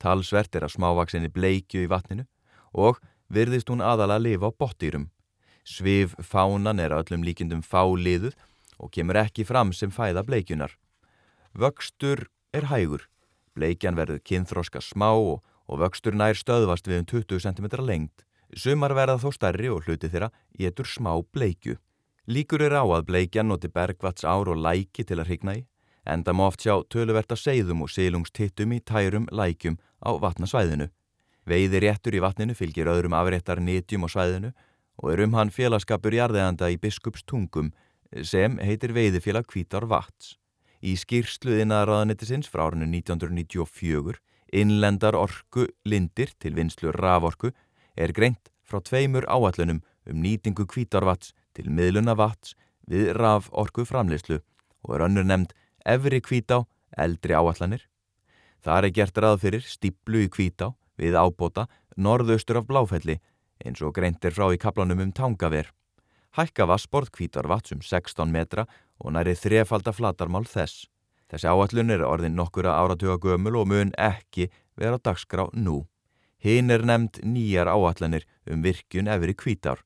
[0.00, 2.24] Talsvert er að smávaksinni bleikju í vatninu
[2.72, 5.10] og virðist hún aðala að lifa á bottýrum.
[5.68, 8.32] Svif fánan er öllum líkindum fáliðuð
[8.80, 10.72] og kemur ekki fram sem fæða bleikjunar.
[11.52, 13.04] Vöxtur er hægur.
[13.52, 18.25] Bleikjan verður kynþróska smá og, og vöxtur nær stöðvast við um 20 cm lengt.
[18.56, 21.76] Sumar verða þó stærri og hluti þeirra getur smá bleikju.
[22.26, 25.66] Líkur er á að bleikjan noti bergvats ár og læki til að hrigna í,
[26.06, 30.88] en það má oft sjá töluverta seiðum og sílungstittum í tærum lækjum á vatnasvæðinu.
[31.46, 34.50] Veiði réttur í vatninu fylgir öðrum afréttar nýtjum á svæðinu
[35.02, 37.70] og er um hann félagskapur jarðeðanda í biskupstungum
[38.24, 40.34] sem heitir Veiðifélag Kvítar Vats.
[40.80, 44.18] Í skýrsluðina raðanettisins frá árinu 1994,
[44.56, 47.52] innlendar orku lindir til vinslu raforku,
[47.96, 52.54] er greint frá tveimur áallunum um nýtingu kvítarvats til miðluna vats
[52.90, 54.40] við raforku framleyslu
[54.84, 55.54] og er önnur nefnd
[55.86, 56.64] Efri Kvítá,
[56.98, 57.84] eldri áallanir.
[58.62, 63.20] Það er gert rað fyrir stíplu í Kvítá við ábóta norðaustur af Bláfelli
[63.64, 65.70] eins og greint er frá í kaplanum um Tangaver.
[66.36, 68.66] Hækka vassborð kvítar vats um 16 metra
[69.00, 70.84] og næri þrefalda flatarmál þess.
[71.30, 75.86] Þessi áallun er orðin nokkura áratuga gömul og mun ekki vera dagskrá nú.
[76.42, 79.80] Hinn er nefnd nýjar áallanir um virkun efri kvítar.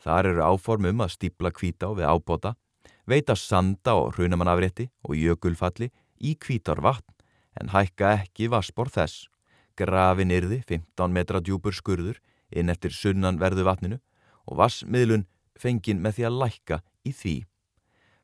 [0.00, 2.54] Þar eru áformum að stípla kvítá við ábóta,
[3.04, 7.12] veita sanda og hrunamannafrétti og jökulfalli í kvítar vatn
[7.60, 9.26] en hækka ekki vassborð þess.
[9.76, 14.00] Grafin yrði 15 metra djúpur skurður inn eftir sunnan verðu vatninu
[14.48, 15.26] og vassmiðlun
[15.60, 17.36] fengin með því að lækka í því.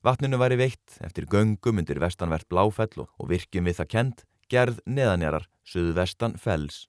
[0.06, 5.48] Vatninu væri veitt eftir göngum undir vestanvert bláfell og virkjum við það kent gerð neðanjarar,
[5.66, 6.86] söðu vestan fells.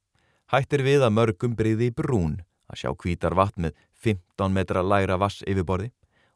[0.51, 2.39] Hættir við að mörgum breyði í brún
[2.71, 5.91] að sjá kvítar vatn með 15 metra lægra vass yfirborði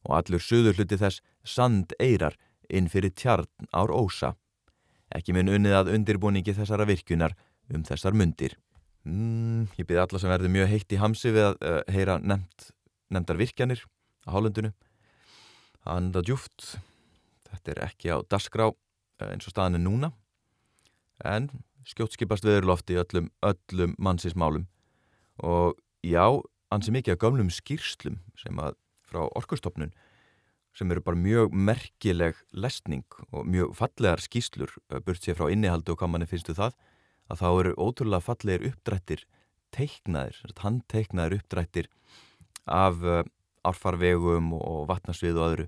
[0.07, 2.35] og allur söður hluti þess sand eirar
[2.69, 4.35] inn fyrir tjarn ár ósa.
[5.11, 7.35] Ekki mun unnið að undirbúningi þessara virkunar
[7.71, 8.55] um þessar mundir.
[9.07, 12.71] Mm, ég byrði alla sem verður mjög heitt í hamsi við að uh, heyra nefnd,
[13.11, 13.81] nefndar virkjanir
[14.27, 14.71] á hálundinu
[15.87, 16.75] anda djúft
[17.49, 20.11] þetta er ekki á dasgrá eh, eins og staðan er núna
[21.25, 21.49] en
[21.87, 24.67] skjótskipast veðurlofti öllum, öllum mannsismálum
[25.41, 26.25] og já,
[26.71, 29.93] ansi mikið af gamlum skýrslum sem að frá orkustofnun
[30.77, 35.93] sem eru bara mjög merkileg lesning og mjög fallegar skýslur eh, burt sér frá innihaldu
[35.93, 36.77] og hvað manni finnstu það
[37.31, 39.25] að þá eru ótrúlega fallegir uppdrættir
[39.75, 41.87] teiknaðir, handteiknaðir uppdrættir
[42.67, 43.23] af uh,
[43.67, 45.67] árfarvegum og vatnarsvið og öðru.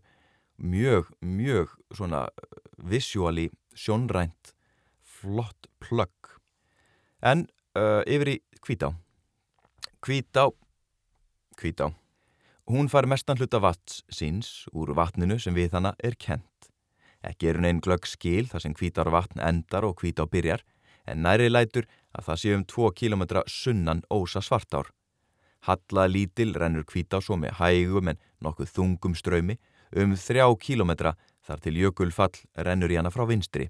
[0.64, 2.26] Mjög, mjög svona
[2.78, 4.53] visuáli sjónrænt
[5.24, 6.36] flott plögg.
[7.24, 7.48] En
[7.80, 8.92] uh, yfir í Kvítá
[10.04, 10.50] Kvítá
[11.56, 11.94] Kvítá
[12.68, 16.70] hún far mestan hluta vats síns úr vatninu sem við hana er kent
[17.24, 20.64] ekki er hún einn glögg skil þar sem Kvítár vatn endar og Kvítá byrjar
[21.08, 24.92] en næri lætur að það sé um 2 km sunnan ósa svartár.
[25.68, 29.58] Halla lítil rennur kvítá svo með hægum en nokkuð þungum ströymi
[29.96, 33.70] um þrjá kílometra þar til jökulfall rennur í hana frá vinstri.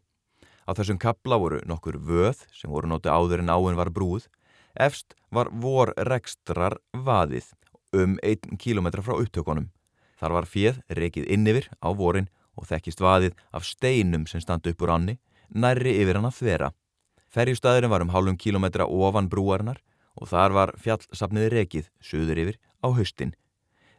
[0.63, 4.30] Á þessum kapla voru nokkur vöð sem voru nóti áður en áin var brúð.
[4.73, 7.52] Efst var vor rekstrar vaðið
[7.93, 9.69] um 1 km frá upptökunum.
[10.17, 14.86] Þar var fjöð rekið innifir á vorin og þekkist vaðið af steinum sem standi upp
[14.86, 15.17] úr anni,
[15.49, 16.69] nærri yfir hann að þvera.
[17.34, 19.82] Ferjustæðurinn var um hálfum kílometra ofan brúarinnar
[20.15, 23.34] og þar var fjallsafniði rekið söður yfir á haustin.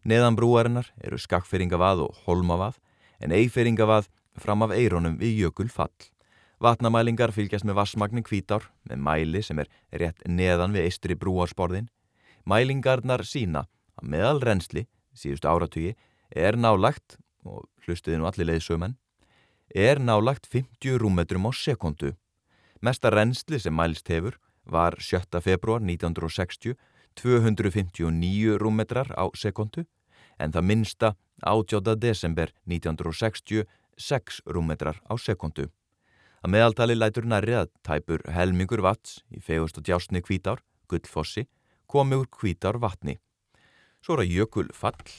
[0.05, 2.79] Neðan brúarinnar eru skakkfeyringavad og holmavad
[3.21, 6.14] en eifeyringavad fram af eironum við jökul fall.
[6.63, 11.89] Vatnamælingar fylgjast með vassmagnin kvítár með mæli sem er rétt neðan við eistri brúarsporðin.
[12.47, 13.67] Mælingarnar sína
[13.99, 15.95] að meðal reynsli síðustu áratugi
[16.31, 18.97] er nálagt, og hlustuði nú allir leiðsögumenn,
[19.75, 22.15] er nálagt 50 rúmetrum á sekundu.
[22.81, 25.41] Mesta reynsli sem mælst hefur var 7.
[25.41, 26.77] februar 1960
[27.15, 29.85] 259 rúmetrar á sekundu
[30.39, 31.95] en það minsta 18.
[32.01, 33.65] desember 1960
[33.97, 35.71] 6 rúmetrar á sekundu.
[36.45, 40.59] Að meðaltali lætur nærri að tæpur helmingur vats í fegust og djásni kvítár,
[40.93, 41.47] gullfossi,
[41.89, 43.15] komi úr kvítár vatni.
[44.05, 45.15] Svo er að jökul fall.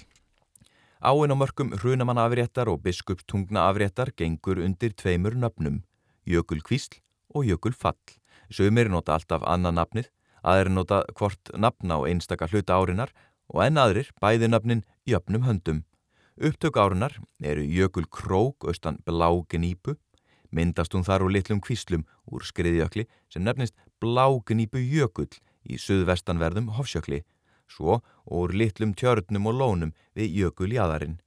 [1.02, 5.82] Áinn á mörgum hrunamanna afréttar og biskupstungna afréttar gengur undir tveimur nöfnum,
[6.30, 7.02] jökul kvísl
[7.34, 7.98] og jökul fall.
[8.54, 10.14] Sumir nota alltaf annað nafnið,
[10.46, 13.10] aðri nota hvort nafna á einstaka hluta árinar
[13.50, 15.86] og enn aðrir bæði nafnin jöfnum höndum.
[16.38, 19.98] Upptök árinar eru jökul krók austan bláginýpu,
[20.56, 25.32] myndast hún þar úr litlum kvíslum úr skriðjökli sem nefnist bláginýpu jökull
[25.66, 27.24] í suðvestanverðum hofsjökli,
[27.68, 31.20] svo úr litlum tjörnum og lónum við jökuljaðarinn.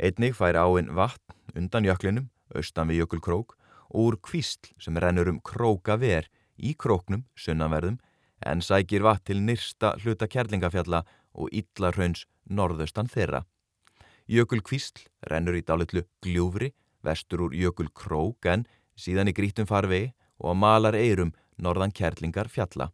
[0.00, 3.56] Einnig fær áinn vatn undan jöklinum, austan við jökulkrók,
[3.90, 7.98] úr kvísl sem rennur um krókaver í króknum, sunnanverðum,
[8.46, 11.02] en sækir vatn til nyrsta hluta kærlingafjalla
[11.34, 13.44] og illarhauns norðaustan þeirra.
[14.30, 16.70] Jökul kvísl rennur í dálitlu gljúfri,
[17.06, 22.90] vestur úr jökul krók en síðan í grítum farvegi og malar eirum norðan kærlingar fjalla.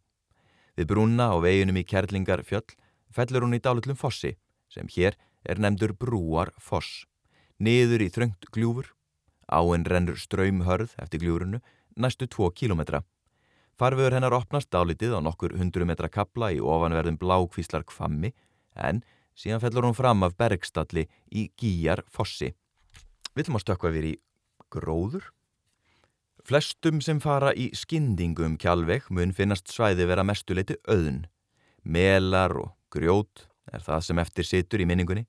[0.77, 2.77] Við brúna á veginum í kærlingar fjöll
[3.15, 4.37] fellur hún í dálitlum fossi
[4.69, 5.17] sem hér
[5.47, 7.07] er nefndur brúar foss.
[7.59, 8.91] Niður í þröngt gljúfur,
[9.49, 11.63] áinn rennur ströymhörð eftir gljúrunu
[11.97, 13.03] næstu 2 kílometra.
[13.77, 18.33] Farfiður hennar opnast dálitið á nokkur hundru metra kapla í ofanverðum blákvíslar kvammi
[18.75, 19.03] en
[19.37, 22.55] síðan fellur hún fram af bergstalli í gíjar fossi.
[23.37, 24.13] Við ætlum að stökka við í
[24.73, 25.27] gróður.
[26.47, 31.27] Flestum sem fara í skyndingu um kjálveg mun finnast svæði vera mestuleiti auðn.
[31.85, 35.27] Melar og grjót er það sem eftir situr í minningunni.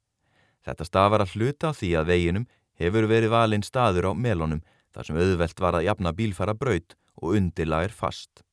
[0.64, 2.48] Þetta stafar að hluta því að veginum
[2.80, 4.64] hefur verið valinn staður á melunum
[4.96, 8.44] þar sem auðvelt var að jafna bílfara braut og undirlag er fast.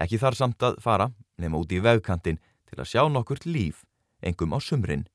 [0.00, 3.84] Ekki þar samt að fara nema út í vegkantin til að sjá nokkurt líf,
[4.18, 5.06] engum á sumrin.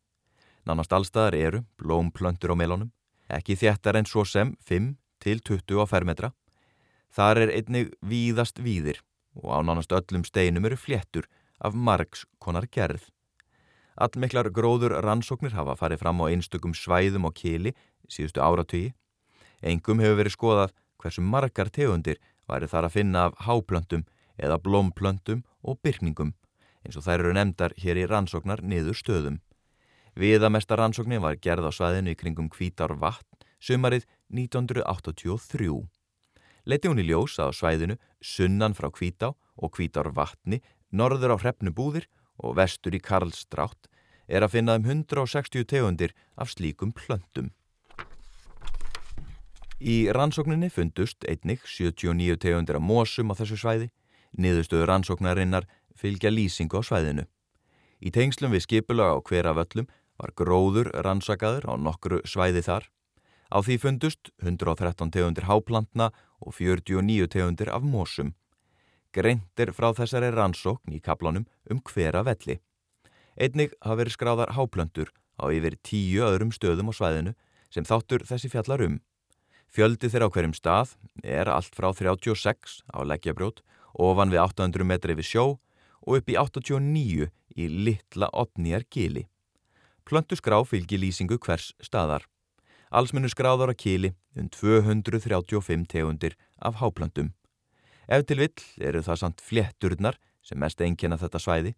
[0.63, 2.94] Nánast allstaðar eru blómplöntur á melónum,
[3.29, 6.31] ekki þjættar en svo sem 5 til 20 á fermetra.
[7.15, 9.01] Þar er einnig víðast víðir
[9.35, 11.27] og á nánast öllum steinum eru fléttur
[11.59, 13.09] af margs konar gerð.
[13.95, 17.71] Allmiklar gróður rannsóknir hafa farið fram á einstökum svæðum og kili
[18.11, 18.93] síðustu áratögi.
[19.63, 24.03] Engum hefur verið skoðað hversu margar tegundir væri þar að finna af háplöntum
[24.35, 26.33] eða blómplöntum og byrkningum
[26.85, 29.39] eins og þær eru nefndar hér í rannsóknar niður stöðum.
[30.15, 35.67] Viðamesta rannsóknin var gerð á svæðinu í kringum Kvítar vatn sumarið 1983.
[36.63, 40.61] Leti hún í ljós á svæðinu sunnan frá Kvítá og Kvítar vatni
[40.95, 42.07] norður á hrefnubúðir
[42.39, 43.89] og vestur í Karlsdrátt
[44.31, 47.51] er að finna um 160 tegundir af slíkum plöntum.
[49.83, 53.91] Í rannsókninni fundust einnig 79 tegundir af mósum á þessu svæði,
[54.39, 57.27] niðurstöður rannsóknarinnar fylgja lýsingu á svæðinu.
[57.99, 62.87] Í tengslum við skipulag á hvera völlum var gróður rannsakaður á nokkru svæði þar.
[63.51, 68.33] Á því fundust 113 tegundir háplantna og 49 tegundir af mósum.
[69.15, 72.59] Greintir frá þessari rannsókn í kaplanum um hvera velli.
[73.35, 77.35] Einnig hafa verið skráðar háplöntur á yfir tíu öðrum stöðum á svæðinu
[77.71, 78.97] sem þáttur þessi fjallar um.
[79.71, 83.59] Fjöldi þeirra á hverjum stað er allt frá 36 á leggjabrjót,
[83.91, 85.45] ofan við 800 metri við sjó
[86.05, 89.25] og upp í 89 í litla opnýjar gili.
[90.05, 92.27] Plöntu skrá fylgir lýsingu hvers staðar.
[92.93, 97.33] Allsmennu skráður á kili um 235 tegundir af háplöntum.
[98.07, 101.73] Ef til vill eru það samt flétturnar sem mest einkjena þetta svæði.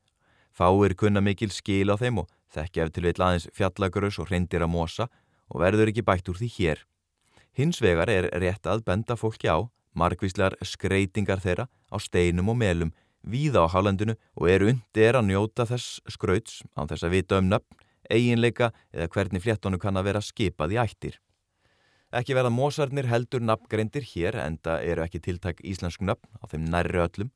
[0.51, 4.65] Fáir kunna mikil skil á þeim og þekki ef til vill aðeins fjallagrös og hreindir
[4.65, 5.07] að mosa
[5.47, 6.83] og verður ekki bætt úr því hér.
[7.55, 9.63] Hins vegar er rétt að benda fólki á
[9.97, 12.91] margvíslegar skreitingar þeirra á steinum og melum
[13.23, 17.49] víða á hálendinu og eru undir að njóta þess skrauts á þess að vita um
[17.49, 21.17] nöfn, eiginleika eða hvernig fléttonu kann að vera skipað í ættir.
[22.15, 27.01] Ekki verða mósarnir heldur nafngreindir hér enda eru ekki tiltak íslensk nöfn á þeim nærri
[27.03, 27.31] öllum.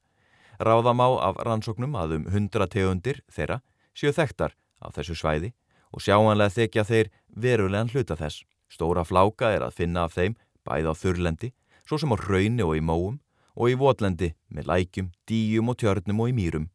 [0.62, 3.60] Ráðamá af rannsóknum að um hundra tegundir þeirra
[3.98, 5.52] séu þekktar á þessu svæði
[5.92, 8.46] og sjáanlega þekja þeir verulegan hluta þess.
[8.72, 11.52] Stóra fláka er að finna af þeim bæð á þurrlendi,
[11.84, 13.20] svo sem á rauni og í móum
[13.60, 16.70] og í votlendi með lækjum, díjum og tjörnum og í mýrum.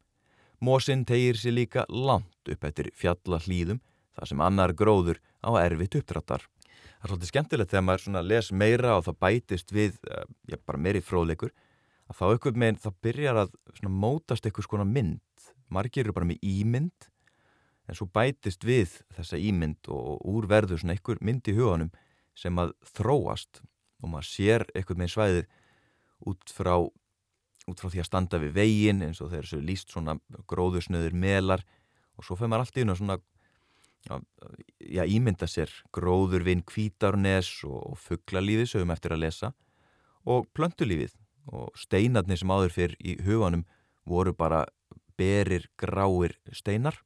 [0.67, 3.79] Mósinn tegir sér líka langt upp eftir fjalla hlýðum
[4.17, 6.47] þar sem annar gróður á erfitt uppdrattar.
[6.97, 10.79] Það er svolítið skemmtilegt þegar maður les meira og það bætist við, eh, já bara
[10.79, 11.53] meiri fróðleikur,
[12.09, 13.53] að þá ykkur meginn það byrjar að
[13.89, 15.21] mótast eitthvað skona mynd.
[15.71, 17.11] Margir eru bara með ímynd
[17.87, 21.93] en svo bætist við þessa ímynd og úrverður svona einhver mynd í huganum
[22.35, 23.63] sem að þróast
[24.03, 25.47] og maður sér eitthvað með svæðið
[26.27, 26.75] út frá,
[27.67, 30.17] út frá því að standa við veginn eins og þeir eru líst svona
[30.51, 31.65] gróðusnöður melar
[32.17, 33.19] og svo fyrir maður allt í unna svona
[34.81, 39.53] já, ímynda sér gróður vinn kvítarnes og, og fugglalífið sögum eftir að lesa
[40.27, 41.17] og plöntulífið
[41.55, 43.67] og steinarnir sem áður fyrr í huganum
[44.07, 44.65] voru bara
[45.19, 47.01] berir gráir steinar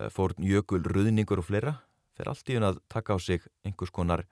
[0.00, 1.78] eh, fórn jökul, ruðningur og fleira
[2.16, 4.24] fyrir allt í unna að taka á sig einhvers konar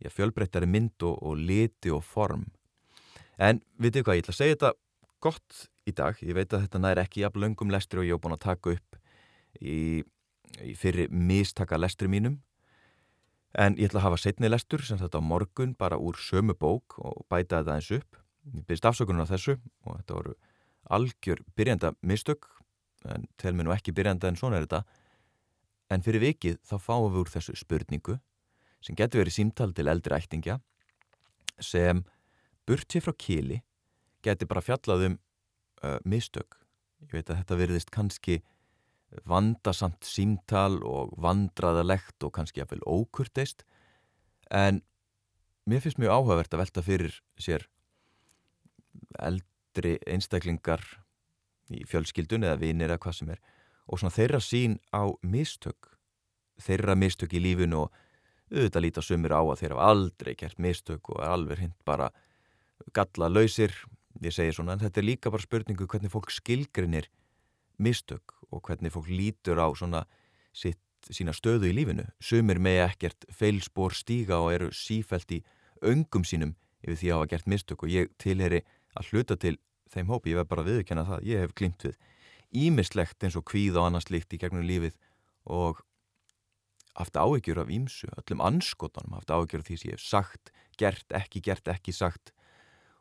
[0.00, 2.46] já, fjölbreyttari mynd og, og liti og form
[3.38, 4.72] En vitið hvað, ég ætla að segja þetta
[5.22, 6.18] gott í dag.
[6.22, 8.74] Ég veit að þetta næri ekki jafn löngum lestri og ég hef búin að taka
[8.74, 8.98] upp
[9.62, 10.02] í,
[10.66, 12.40] í fyrir mistaka lestri mínum.
[13.58, 16.98] En ég ætla að hafa setni lestur sem þetta á morgun bara úr sömu bók
[16.98, 18.18] og bæta þetta eins upp.
[18.54, 20.34] Ég byrst afsökunum á þessu og þetta voru
[20.98, 22.48] algjör byrjanda mistök
[23.08, 24.82] en tel mér nú ekki byrjanda en svona er þetta.
[25.94, 28.18] En fyrir vikið þá fáum við úr þessu spurningu
[28.84, 30.58] sem getur verið símtal til eldri ættingja
[31.58, 32.04] sem
[32.68, 33.62] burtið frá kili
[34.24, 35.18] geti bara fjallað um
[35.82, 36.58] uh, mistök.
[37.06, 38.40] Ég veit að þetta verðist kannski
[39.28, 43.64] vandasamt símtal og vandraðalegt og kannski að vel ókurteist
[44.52, 44.82] en
[45.68, 47.64] mér finnst mjög áhugavert að velta fyrir sér
[49.18, 50.84] eldri einstaklingar
[51.72, 53.40] í fjölskyldun eða vinir eða hvað sem er
[53.88, 55.94] og svona þeirra sín á mistök
[56.60, 57.98] þeirra mistök í lífinu og
[58.52, 62.10] auðvitað líta sumir á að þeirra aldrei gert mistök og er alveg hinn bara
[62.94, 63.74] galla lausir,
[64.22, 67.08] ég segi svona, en þetta er líka bara spurningu hvernig fólk skilgrinir
[67.78, 70.04] mistök og hvernig fólk lítur á svona
[70.56, 72.08] sitt, sína stöðu í lífinu.
[72.20, 75.42] Sumir með ekkert feilspór stíga og eru sífælt í
[75.86, 78.62] öngum sínum yfir því að hafa gert mistök og ég tilheri
[78.98, 79.56] að hluta til
[79.92, 81.98] þeim hópi, ég verð bara að viðkjanna það, ég hef glimt við
[82.64, 84.96] ímislegt eins og kvíð og annars líkt í gegnum lífið
[85.48, 85.82] og
[86.98, 91.06] haft áhyggjur af ímsu, öllum anskotanum haft áhyggjur af því sem ég hef sagt, gert,
[91.14, 92.32] ekki gert, ekki sagt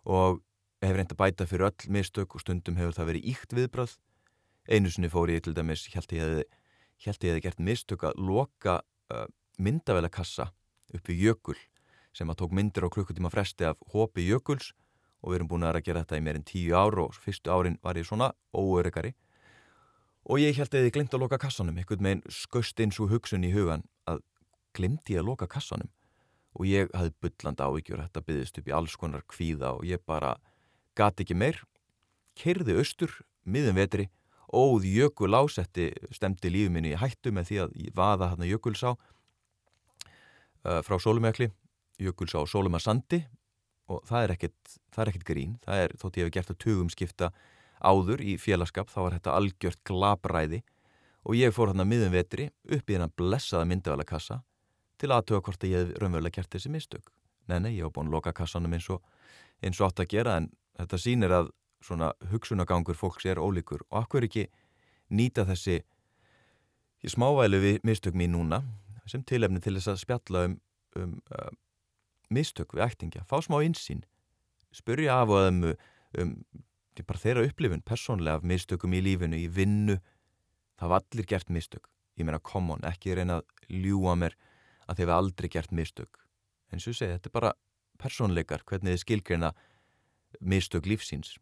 [0.08, 0.42] og
[0.82, 3.96] hefur reynd að bæta fyrir öll mistök og stundum hefur það verið íkt viðbrað
[4.72, 6.46] einu sinni fór ég til dæmis held ég hefði,
[7.06, 8.80] held ég hefði gert mistök að loka
[9.14, 9.26] uh,
[9.58, 10.52] myndavælakassa
[10.96, 11.58] upp við jökul
[12.16, 14.74] sem að tók myndir á klukkutíma fresti af hópi jökuls
[15.22, 17.98] og við erum búin að gera þetta í meirinn tíu ár og fyrstu árin var
[17.98, 19.14] ég svona óöryggari
[20.28, 23.46] og ég held að ég glemt að loka kassanum einhvern veginn skust eins og hugsun
[23.48, 24.22] í hugan að
[24.78, 25.90] glemt ég að loka kassanum
[26.58, 30.36] og ég hafði byllandi ávíkjur þetta byggðist upp í alls konar kvíða og ég bara
[30.98, 31.62] gati ekki meir.
[32.38, 33.14] Kerði austur,
[33.46, 34.08] miðum vetri
[34.48, 40.80] óð jökul ásetti stemdi lífið minni í hættu með því að vaða hérna jökulsá uh,
[40.86, 41.52] frá Sólumjökli
[42.02, 43.24] jökulsá Sólumarsandi
[43.92, 45.54] og það er ekkert, það er ekkert grín.
[45.64, 47.32] Það er þótt ég hef gert að tugum skipta
[47.78, 50.64] áður í félagskap, þá var þetta algjört glabræði
[51.28, 54.42] og ég fór hérna miðum vetri upp í hennar blessaða myndavælakassa
[54.98, 57.12] til aðtöða hvort að ég hef raunverulega gert þessi mistök.
[57.48, 59.04] Nei, nei, ég hef búin að loka kassanum eins og,
[59.64, 61.52] eins og átt að gera en þetta sýnir að
[61.86, 63.86] svona hugsunagangur fólks er ólíkur.
[63.92, 64.48] Og akkur ekki
[65.14, 65.82] nýta þessi
[67.08, 68.64] smávælu við mistök mín núna
[69.08, 70.58] sem tilefni til þess að spjalla um,
[71.00, 71.52] um uh,
[72.34, 74.04] mistök við ættingja, fá smá insýn,
[74.76, 75.62] spurja af og um,
[76.20, 76.34] um
[77.06, 80.00] bara þeirra upplifun persónlega af mistökum í lífinu, í vinnu,
[80.82, 84.36] það var allir gert mistök, ég meina come on, ekki reyna að ljúa mér
[84.88, 86.22] að þið hefur aldrei gert mistök.
[86.72, 87.54] En svo segja, þetta er bara
[88.02, 89.54] personleikar hvernig þið skilgreina
[90.40, 91.38] mistök lífsíns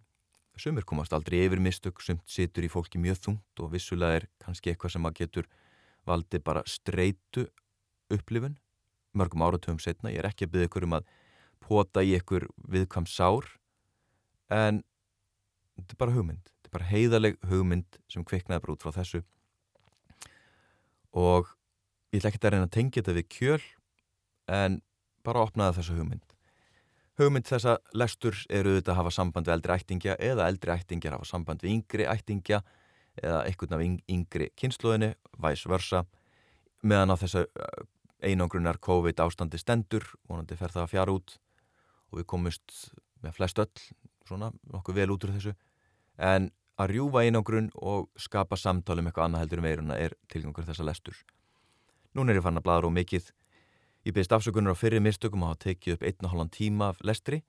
[0.60, 4.72] sumir komast aldrei yfir mistök sumt situr í fólki mjög þungt og vissulega er kannski
[4.72, 5.50] eitthvað sem að getur
[6.08, 7.48] valdi bara streitu
[8.14, 8.58] upplifun.
[9.16, 11.08] Mörgum áratöfum setna, ég er ekki að byggja ykkur um að
[11.64, 13.48] pota í ykkur viðkvam sár
[14.54, 14.84] en
[15.76, 16.44] þetta er bara hugmynd.
[16.46, 19.24] Þetta er bara heiðaleg hugmynd sem kviknaði bara út frá þessu.
[21.16, 21.52] Og
[22.16, 23.64] Ég ætla ekki að reyna að tengja þetta við kjöl
[24.56, 24.76] en
[25.28, 26.36] bara opnaða þessu hugmynd.
[27.20, 31.28] Hugmynd þessa lestur eru auðvitað að hafa samband við eldri ættingja eða eldri ættingjar hafa
[31.28, 32.62] samband við yngri ættingja
[33.20, 33.84] eða einhvern af
[34.16, 35.12] yngri kynnslóðinu,
[35.44, 36.06] vice versa,
[36.88, 37.44] meðan á þessu
[38.24, 41.38] einangrunar COVID ástandi stendur, vonandi fer það að fjara út
[42.12, 42.82] og við komumst
[43.24, 43.88] með flest öll,
[44.24, 45.56] svona nokkuð vel út úr þessu,
[46.16, 46.48] en
[46.80, 50.88] að rjúfa einangrun og skapa samtali um eitthvað annað heldur um veiruna er tilgangur þessa
[50.88, 51.26] lestur.
[52.16, 53.28] Nún er ég fann að bladra og mikið.
[54.08, 57.02] Ég byrst afsökunar á fyrir mistökum að hafa tekið upp einn og halvan tíma af
[57.04, 57.42] lestri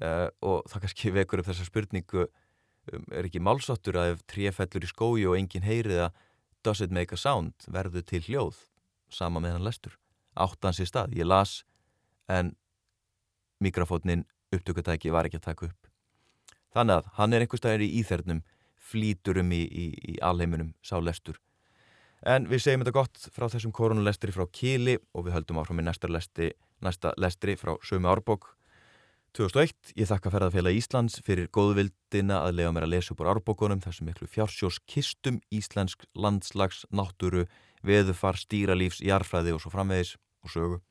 [0.00, 4.86] uh, og það kannski vekur upp þessa spurningu um, er ekki málsáttur að ef trífellur
[4.86, 6.12] í skói og enginn heyriða
[6.62, 8.62] does it make a sound, verður til hljóð
[9.12, 9.98] sama með hann lestur.
[10.38, 11.60] Áttans í stað, ég las
[12.30, 12.54] en
[13.60, 14.24] mikrofótnin
[14.54, 15.90] upptökutæki var ekki að taka upp.
[16.72, 18.42] Þannig að hann er einhver staðir í íþernum,
[18.80, 21.36] flýtur um í, í, í alheiminum, sá lestur.
[22.22, 25.86] En við segjum þetta gott frá þessum koronalestri frá Kíli og við höldum áfram í
[25.88, 26.52] næsta lestri,
[26.84, 28.52] næsta lestri frá Sömi Árbók
[29.34, 29.94] 2001.
[29.98, 34.06] Ég þakka ferðarfélag Íslands fyrir góðvildina að lega mér að lesa upp á árbókunum þessum
[34.06, 37.48] miklu fjársjós kistum, íslensk landslags, náttúru,
[37.82, 40.14] veðufar, stýralífs, jarfræði og svo framvegis
[40.46, 40.82] og sögu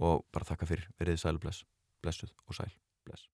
[0.00, 1.66] og bara þakka fyrir, verið sæl og bless,
[2.00, 2.72] blessuð og sæl,
[3.04, 3.28] bless.